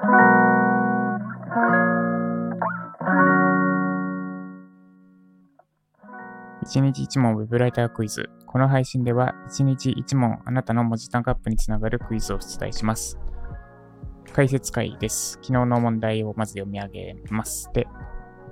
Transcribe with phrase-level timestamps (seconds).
[0.00, 0.06] 1
[6.80, 8.30] 日1問ウェブライタークイズ。
[8.46, 13.18] この配信では1日1問あなたの文字単価アップにつながるクイズを出題します。
[14.32, 15.32] 解説会です。
[15.42, 17.68] 昨日の問題をまず読み上げます。
[17.74, 17.86] で、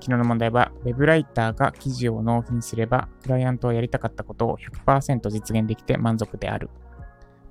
[0.00, 6.68] 昨日の問題は、ウェブライターが記事を納品すれば、クライアントはやりたかったことを100%実現できて満足である。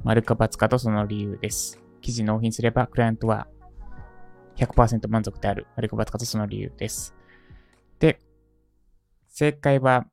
[0.04, 1.82] 丸か×かとその理由です。
[2.02, 3.48] 記事納品すれば、クライアントは
[4.58, 5.68] 100%満足である。
[5.76, 7.16] 丸か×かとその理由です。
[8.00, 8.20] で、
[9.30, 10.06] 正解は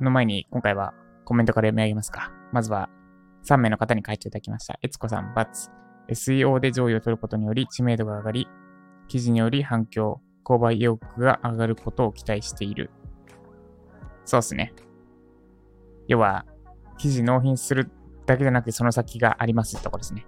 [0.00, 2.32] の前に今回はコメントから読み上げますか。
[2.52, 2.88] まずは
[3.44, 4.78] 3名の方に書いていただきました。
[4.82, 5.70] えつこさん、バツ。
[6.08, 8.48] SEO で上位を取ることにより知名度が上がり、
[9.08, 12.90] 記事により反響、購買意欲が上がることを期待している。
[14.24, 14.72] そうっすね。
[16.08, 16.44] 要は、
[16.98, 17.90] 記事納品する
[18.26, 20.26] だけじゃなくてその先がありますってとこですね。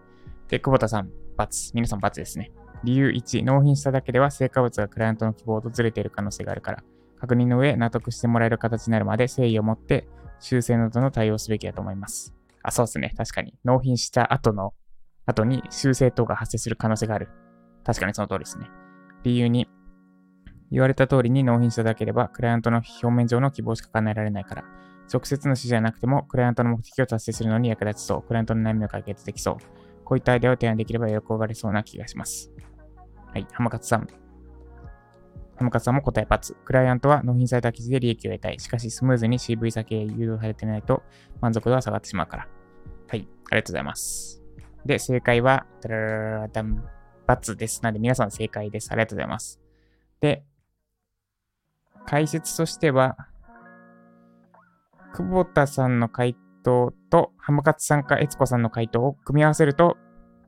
[0.48, 1.73] で、久保田さん、バツ。
[1.74, 2.52] 皆さん、バツですね。
[2.84, 6.85] 理由1、納品しただけでは成果物がクライアントの希望とずれている可能性があるから。
[7.18, 10.07] 確認の上、納得してもらえる形になるまで誠意を持って
[10.40, 12.35] 修正などの対応すべきだと思います。
[12.62, 13.15] あ、そうですね。
[13.16, 13.55] 確かに。
[13.65, 14.74] 納品した後の、
[15.27, 17.29] 後に修正等が発生する可能性がある。
[17.85, 18.68] 確かにその通りですね。
[19.23, 19.68] 理由に、
[20.71, 24.65] 言われた通りに納品しただければ、クライアントの表面上の希望しか叶えられないから、
[25.12, 28.23] 直接の指示じゃなくても、クライアントの目的を達成するのに役立ちそう。
[28.23, 29.57] クライアントの悩みを解決できそう。
[30.05, 32.51] こういったアイデアを提案できれば喜ばれそうな気がします。
[33.35, 34.07] はい、浜勝さん。
[35.57, 36.54] 浜勝さんも答えパツ。
[36.65, 38.60] クライアントは納品された記事で利益を得たい。
[38.60, 41.02] しかし、スムーズに CV 先へ誘導されてないと
[41.40, 42.49] 満足度は下がってしまうから。
[43.09, 44.40] はい、ありがとうございます。
[44.87, 46.85] で、正解は、ダラララダン、
[47.27, 47.82] バツです。
[47.82, 48.93] なんで皆さん正解です。
[48.93, 49.60] ありがとうございます。
[50.21, 50.45] で、
[52.07, 53.16] 解説としては、
[55.12, 59.96] 久保田さんの回答と浜勝さんか悦子さんの回答を組み合わせると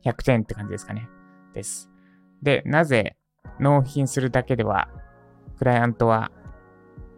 [0.04, 1.08] 100点って感じですかね。
[1.52, 1.90] です。
[2.46, 3.16] で、なぜ
[3.58, 4.88] 納品するだけでは、
[5.58, 6.30] クライアントは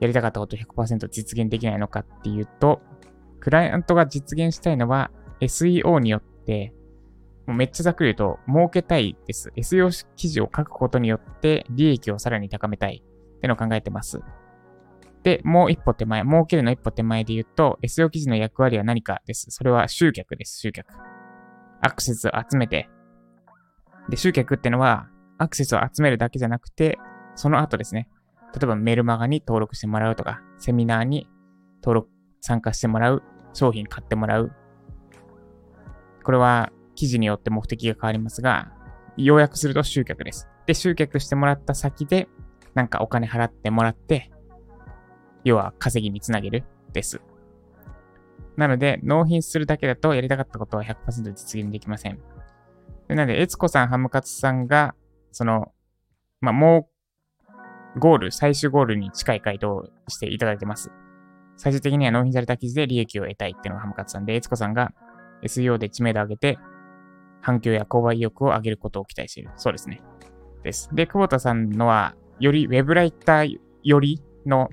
[0.00, 2.80] やりたかったこと100%実現できないのかっていうと、
[3.38, 5.10] クライアントが実現したいのは
[5.42, 6.72] SEO によって、
[7.46, 9.52] もうめっちゃざっくり言うと、儲けたいです。
[9.54, 14.20] SEO 記事を書くことによって利益をさらに高めたいってのを考えてます。
[15.24, 19.50] で、もう一歩手前、儲けるの一歩手前で言うと、SEO 記事の役割は何かです。
[19.50, 20.86] それは集客です、集客。
[21.82, 22.88] アクセスを集めて。
[24.08, 26.98] で、集客ってのは、アクセスを集めるだけじゃなくて、
[27.34, 28.08] その後ですね。
[28.54, 31.28] 例えばメルマガに登録してもらうとか、セミナーに
[31.82, 32.08] 登録、
[32.40, 33.22] 参加してもらう、
[33.52, 34.52] 商品買ってもらう。
[36.24, 38.72] これは記事によって目的が変わりますが、
[39.16, 40.48] 要約すると集客です。
[40.66, 42.28] で、集客してもらった先で、
[42.74, 44.30] なんかお金払ってもらって、
[45.44, 47.20] 要は稼ぎにつなげるです。
[48.56, 52.18] なので、納品するだけだとやりたかったことは100%実現できません。
[53.08, 54.94] なので、悦子さん、ハムカツさんが
[55.38, 55.72] その、
[56.40, 56.88] まあ、も
[57.94, 60.90] う、ゴール、最終ゴールに近い回答をしていただいてます。
[61.56, 64.92] 最終的には納品された記事で利益を得たいっていうのがハムカツさんで、悦子さんが
[65.44, 66.58] SEO で知名度を上げて、
[67.40, 69.50] 反響や購買意欲を上げることを期待している。
[69.54, 70.02] そうですね。
[70.64, 70.90] です。
[70.92, 74.70] で、久保田さんのは、よりウェブライターよりの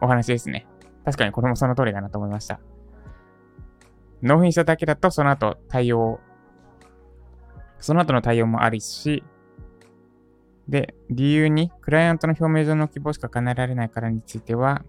[0.00, 0.68] お話ですね。
[1.04, 2.60] 確かにこれもその通りだなと思いました。
[4.22, 6.20] 納品しただけだと、その後対応、
[7.80, 9.24] その後の対応もあるし、
[10.68, 14.84] で、理由に、クライアントの表明上の希望しか叶えられないからについては、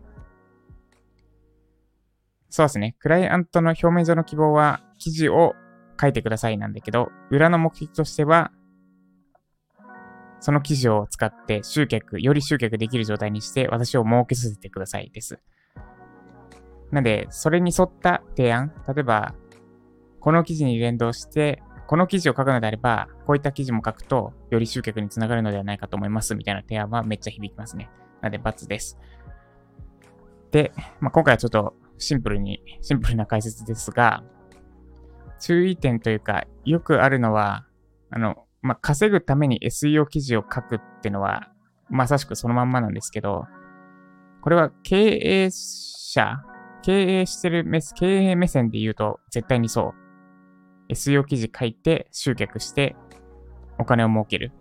[2.50, 2.96] そうですね。
[3.00, 5.54] クライアントの表面上の希望は、記事を
[6.00, 8.52] 書いてくださいなんだけど、裏の目的としては、
[10.42, 15.40] その記事を使って集客、より集客できる状態にして私を儲けさせてくださいです。
[16.92, 19.36] なんで、それに沿った提案、例えば、
[20.20, 27.90] この記事に連動してこの記事を書くのであれば、こういった記事も書くと、より集客につながるのではないかと思います、みたいな提案はめっちゃ響きますね。
[28.22, 29.00] なので、×です。
[30.52, 34.24] で、まあ、今回はちょっとシンプルに、シンプルな解説ですが、
[35.40, 37.66] 注意点というか、よくあるのは、
[38.12, 41.52] あの、まあ、稼ぐために SEO 記事を書くってのは、
[41.90, 43.48] まさしくそのまんまなんですけど、
[44.44, 46.38] これは経営者、
[46.84, 49.99] 経営してる目、経営目線で言うと絶対にそう。
[50.90, 52.96] SEO 記事書いて集客して
[53.78, 54.52] お金を儲ける。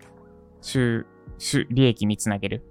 [0.60, 1.06] 収、
[1.38, 2.64] 収、利益につなげる。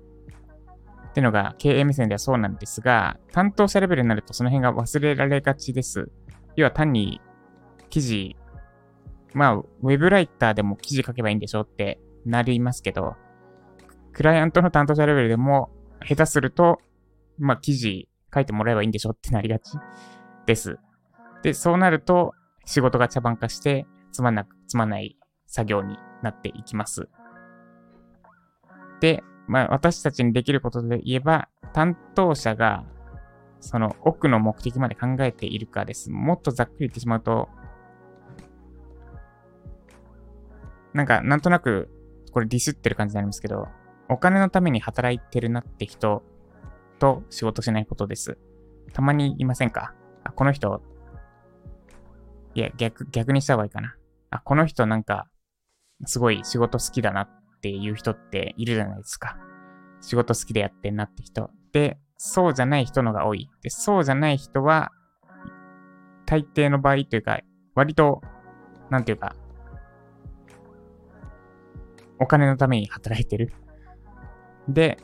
[1.10, 6.12] ってのが経営目線ではそうなんですが、担当者レベルになるとその辺が忘れられがちです。
[6.56, 7.22] 要は単に
[7.90, 8.36] 記事、
[9.34, 13.16] まあ、ウェブライターでも記事書けばいいんでしょってなりますけど、
[14.14, 15.70] クライアントの担当者レベルでも
[16.08, 16.80] 下手すると、
[17.38, 19.72] まあ、記事書いてもらえばいいんでしょってなりがち
[20.46, 20.78] です。
[21.44, 22.34] で、そうなると、
[22.68, 25.18] 仕事が茶番化して、つまんなく、つまんない
[25.48, 27.08] 作業になっていきます。
[29.00, 32.84] で、まあ、私たちにできることで言えば、担当者が
[33.62, 36.12] その奥の目的まで考えているかです。
[36.12, 37.48] もっとざっくり言ってしまうと、
[40.94, 41.90] なんか、なんとなく、
[42.34, 43.70] これディスってる感じになりますけど、
[44.10, 46.24] お金のために働いてるなって人
[47.00, 48.38] と仕事しないことです。
[48.94, 49.94] たまにいませんか？
[50.24, 50.82] あ、この人、
[52.58, 53.96] いや、逆、逆にした方がいいかな。
[54.32, 55.28] あ、この人なんか、
[56.06, 57.30] すごい仕事好きだなっ
[57.62, 59.38] ていう人っているじゃないですか。
[60.02, 61.52] 仕事好きでやってんなって人。
[61.72, 63.48] で、そうじゃない人のが多い。
[63.62, 64.92] で、そうじゃない人は、
[66.26, 67.42] 大抵の場合というか、
[67.76, 68.22] 割と、
[68.90, 69.36] なんていうか、
[72.20, 73.54] お金のために働いてる。
[74.68, 74.98] で、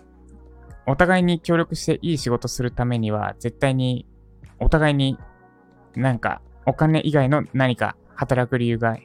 [0.88, 4.08] お互いに協力していい仕事するためには、絶対に、
[4.60, 5.20] お互いに
[5.96, 8.98] なんか、お金以外の何か働く理由が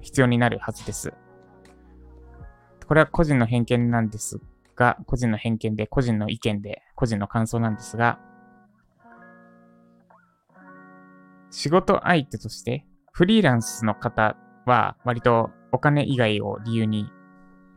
[0.00, 1.12] 必要になるはずです。
[2.86, 4.40] これは個人の偏見なんです
[4.76, 8.18] が、個人の偏見で、個人の意見で、個人の感想なんですが、
[11.50, 14.36] 仕事相手として、フリーランスの方
[14.66, 17.10] は割とお金以外を理由に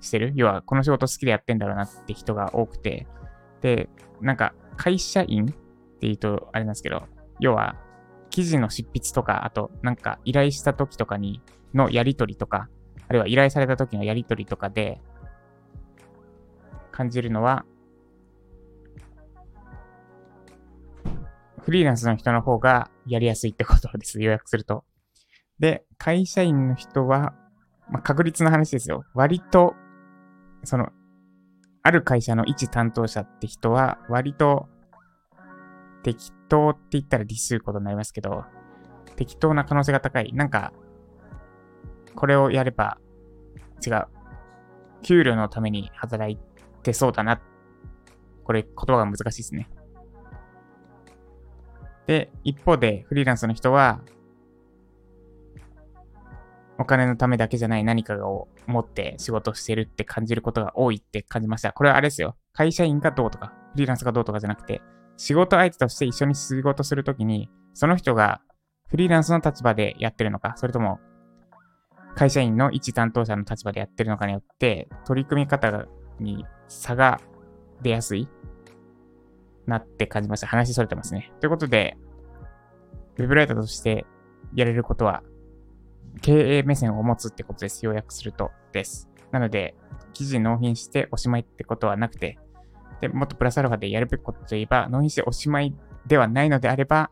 [0.01, 0.33] してる。
[0.35, 3.07] 要は、この仕事好きでやってんだろうなって人が多くて、
[3.61, 3.87] で、
[4.19, 5.55] なんか、会社員って
[6.01, 7.03] 言うとあれなんですけど、
[7.39, 7.75] 要は、
[8.37, 11.41] 記事の執筆とか、あと、なんか依頼した時とかに、
[11.73, 12.69] のやりとりとか、
[13.07, 15.01] あるいは依頼された時のやりとりとかで、
[16.91, 17.65] 感じるのは、
[21.63, 24.21] フリーランスの人の方がやりやすいってことです。
[24.21, 24.85] 予約すると。
[25.57, 27.33] で、会社員の人は、
[27.89, 29.03] まあ、確率の話ですよ。
[29.15, 29.73] 割と、
[30.63, 30.89] その、
[31.81, 34.69] ある会社の一担当者って人は、割と、
[36.03, 38.45] 適当って言ったらディスることになりますけど、
[39.15, 40.31] 適当な可能性が高い。
[40.33, 40.73] なんか、
[42.15, 42.97] これをやれば、
[43.85, 44.07] 違う。
[45.03, 46.37] 給料のために働い
[46.83, 47.41] てそうだな。
[48.43, 49.69] これ言葉が難しいですね。
[52.07, 54.01] で、一方でフリーランスの人は、
[56.79, 61.73] お金のためだけじゃない何かを持って仕事してるって感じることが多いって感じました。
[61.73, 62.37] これはあれですよ。
[62.53, 64.81] 会社員がどうとか、フリーランスがどうとかじゃなくて、
[65.17, 68.41] 仕事相手として一緒に仕事するときに、その人が
[68.87, 70.99] フリーランスの立場でやってるのか、それとも
[72.17, 75.85] 会社員の一担当者の立場でやってるのかによって、取り組み方
[76.19, 77.21] に差が
[77.83, 78.27] 出やすい
[79.67, 80.47] なって感じました。
[80.47, 81.31] 話それてますね。
[81.41, 81.95] ということで、
[83.17, 84.07] ウェブライターとして
[84.55, 85.21] やれることは、
[86.21, 87.85] 経営目線を持つってことです。
[87.85, 89.09] 要約するとです。
[89.31, 89.75] なので、
[90.13, 92.39] 記事納品しておしまいってことはなくて、
[93.01, 95.75] で、もっとプラスアルファでやるべきことといえば、納品しておしまい
[96.07, 97.11] ではないのであれば、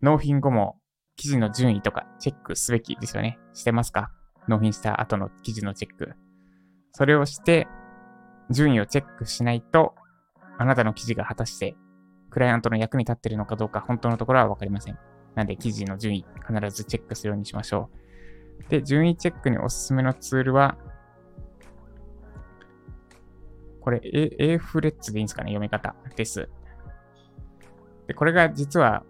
[0.00, 0.78] 納品後も
[1.16, 3.38] 記事の順位とかチェックすべきですよね。
[3.54, 4.10] してますか？
[4.48, 6.14] 納品した後の記事のチェック。
[6.92, 7.68] それをして、
[8.50, 9.94] 順位をチェックしないと、
[10.58, 11.76] あなたの記事が果たして、
[12.30, 14.98] クライアントの役に立ってるのかどうか、本当のところはわかりません。
[15.34, 17.88] なんで、記事の順位、必ずチェックするようにしましょ
[18.66, 18.68] う。
[18.68, 20.76] で、順位チェックにおすすめのツールは、
[23.82, 25.50] これ、A、A フレッツでいいんですかね？
[25.50, 26.48] 読み方です。
[28.06, 29.04] で、これが実は、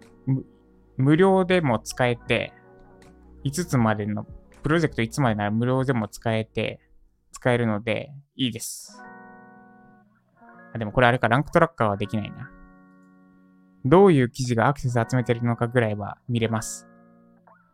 [0.97, 2.53] 無料でも使えて、
[3.45, 4.25] 5つまでの、
[4.63, 6.79] プロジェクトいつまでなら無料でも使えて、
[7.31, 9.01] 使えるので、いいです。
[10.73, 12.49] あ、でもこれあれか、ランクトラッカーはできないな。
[13.85, 16.87] どういう記事がアクセス集めてるのかぐらいは見れます。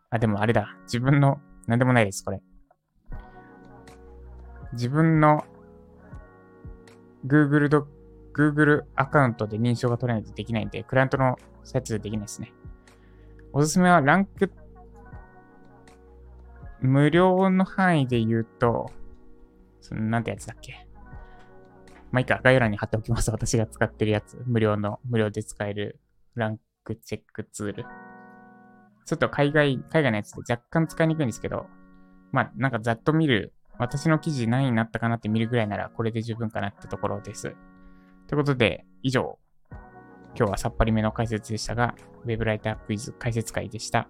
[0.10, 0.76] あ、でもあれだ。
[0.84, 2.42] 自分の、なんでもないです、これ。
[4.74, 5.46] 自分の
[7.26, 7.88] Google ド、
[8.34, 12.54] Google アカウントで認証が取れないとできないんで、クライアントのサイトでできないですね。
[13.52, 14.52] おすすめはランク、
[16.82, 18.92] 無料の範囲で言うと、
[19.82, 20.88] その、なんてやつだっけ。
[22.12, 23.30] まあ、いいか、概要欄に貼っておきます。
[23.32, 24.42] 私が使ってるやつ。
[24.46, 26.00] 無料の、無料で使える
[26.36, 27.86] ランクチェックツール。
[29.06, 31.68] ちょっと海外、海外のやつで若干使いにくいんですけど、
[32.32, 37.56] まあ、なんかざっと見る、私の記事何になったかなって見るぐらいなら、これで十分かなってところです。
[38.28, 39.40] ということで、以上、
[40.36, 41.96] 今日はさっぱりめの解説でしたが、
[42.26, 44.10] ウェブライタークイズ解説会でした。